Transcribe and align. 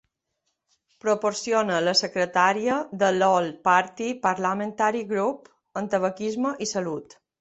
Proporciona 1.03 1.75
la 1.87 1.93
secretaria 1.99 2.77
de 3.03 3.09
l'All-Party 3.17 4.07
Parliamentary 4.25 5.05
Group 5.13 5.53
en 5.83 5.91
tabaquisme 5.97 6.57
i 6.69 6.71
salut. 6.73 7.17